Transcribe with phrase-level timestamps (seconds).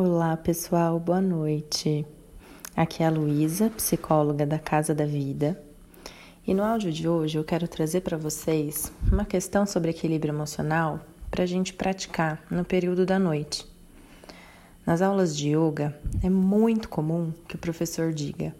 [0.00, 2.06] Olá, pessoal, boa noite.
[2.76, 5.60] Aqui é a Luísa, psicóloga da Casa da Vida.
[6.46, 11.00] E no áudio de hoje eu quero trazer para vocês uma questão sobre equilíbrio emocional
[11.28, 13.66] para a gente praticar no período da noite.
[14.86, 15.92] Nas aulas de yoga
[16.22, 18.54] é muito comum que o professor diga: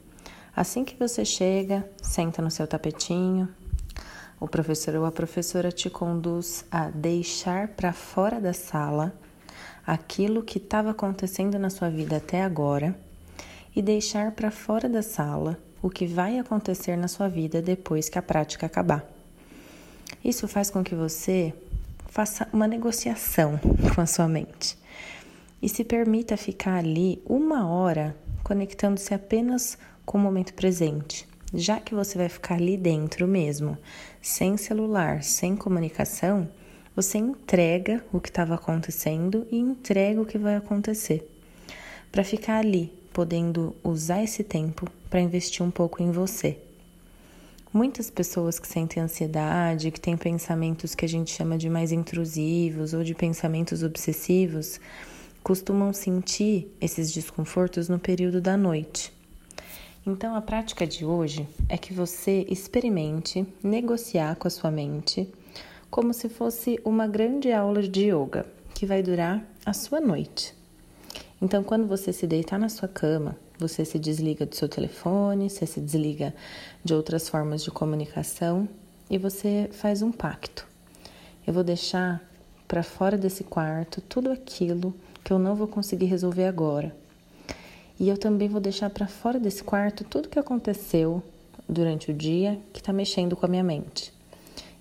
[0.57, 3.48] assim que você chega, senta no seu tapetinho,
[4.41, 9.16] o professor ou a professora te conduz a deixar para fora da sala
[9.86, 12.94] aquilo que estava acontecendo na sua vida até agora
[13.75, 18.18] e deixar para fora da sala o que vai acontecer na sua vida depois que
[18.18, 19.08] a prática acabar.
[20.25, 21.54] Isso faz com que você
[22.07, 23.58] faça uma negociação
[23.94, 24.76] com a sua mente
[25.63, 31.94] e se permita ficar ali uma hora conectando-se apenas com o momento presente, já que
[31.94, 33.77] você vai ficar ali dentro mesmo,
[34.22, 36.48] sem celular, sem comunicação
[36.95, 41.28] você entrega o que estava acontecendo e entrega o que vai acontecer.
[42.11, 46.58] Para ficar ali, podendo usar esse tempo para investir um pouco em você.
[47.72, 52.95] Muitas pessoas que sentem ansiedade, que têm pensamentos que a gente chama de mais intrusivos
[52.95, 54.80] ou de pensamentos obsessivos,
[55.42, 59.12] costumam sentir esses desconfortos no período da noite.
[60.06, 65.30] Então, a prática de hoje é que você experimente negociar com a sua mente
[65.91, 70.55] como se fosse uma grande aula de yoga que vai durar a sua noite.
[71.41, 75.67] Então, quando você se deitar na sua cama, você se desliga do seu telefone, você
[75.67, 76.34] se desliga
[76.84, 78.69] de outras formas de comunicação
[79.11, 80.67] e você faz um pacto.
[81.47, 82.23] Eu vou deixar
[82.67, 86.95] para fora desse quarto tudo aquilo que eu não vou conseguir resolver agora.
[87.98, 91.23] E eu também vou deixar para fora desse quarto tudo que aconteceu
[91.69, 94.17] durante o dia que está mexendo com a minha mente.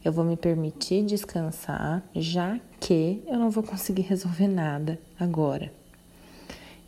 [0.07, 5.69] Eu vou me permitir descansar, já que eu não vou conseguir resolver nada agora.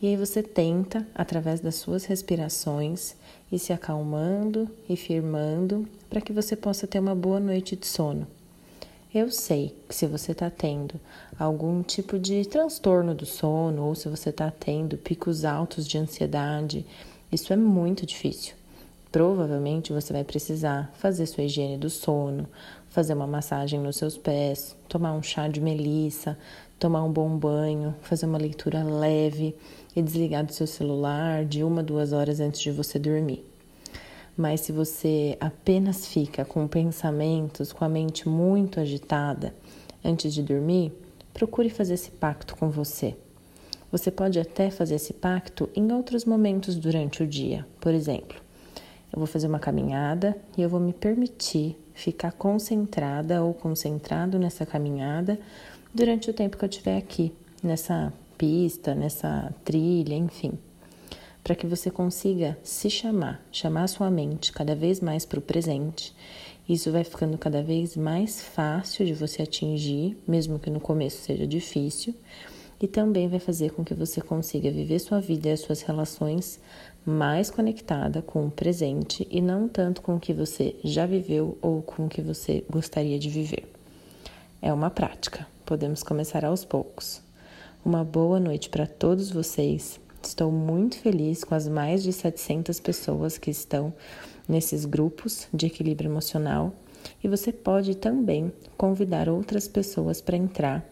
[0.01, 3.17] E aí você tenta, através das suas respirações,
[3.51, 8.25] ir se acalmando e firmando para que você possa ter uma boa noite de sono.
[9.13, 10.97] Eu sei que se você está tendo
[11.37, 16.85] algum tipo de transtorno do sono ou se você está tendo picos altos de ansiedade,
[17.29, 18.53] isso é muito difícil.
[19.11, 22.47] Provavelmente você vai precisar fazer sua higiene do sono,
[22.89, 26.37] fazer uma massagem nos seus pés, tomar um chá de melissa,
[26.79, 29.55] tomar um bom banho, fazer uma leitura leve
[29.95, 33.45] e desligar do seu celular de uma, duas horas antes de você dormir.
[34.35, 39.53] Mas se você apenas fica com pensamentos, com a mente muito agitada
[40.03, 40.93] antes de dormir,
[41.33, 43.15] procure fazer esse pacto com você.
[43.91, 47.67] Você pode até fazer esse pacto em outros momentos durante o dia.
[47.81, 48.37] Por exemplo,
[49.11, 54.65] eu vou fazer uma caminhada e eu vou me permitir ficar concentrada ou concentrado nessa
[54.65, 55.37] caminhada
[55.93, 60.53] durante o tempo que eu estiver aqui, nessa pista, nessa trilha, enfim.
[61.43, 66.15] Para que você consiga se chamar, chamar sua mente cada vez mais para o presente.
[66.67, 71.45] Isso vai ficando cada vez mais fácil de você atingir, mesmo que no começo seja
[71.45, 72.15] difícil
[72.81, 76.59] e também vai fazer com que você consiga viver sua vida e as suas relações
[77.05, 81.81] mais conectada com o presente e não tanto com o que você já viveu ou
[81.81, 83.71] com o que você gostaria de viver.
[84.61, 87.21] É uma prática, podemos começar aos poucos.
[87.83, 89.99] Uma boa noite para todos vocês.
[90.21, 93.93] Estou muito feliz com as mais de 700 pessoas que estão
[94.47, 96.73] nesses grupos de equilíbrio emocional
[97.23, 100.85] e você pode também convidar outras pessoas para entrar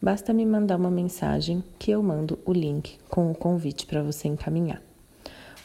[0.00, 4.28] Basta me mandar uma mensagem que eu mando o link com o convite para você
[4.28, 4.82] encaminhar.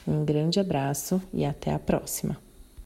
[0.08, 2.51] Um grande abraço e até a próxima!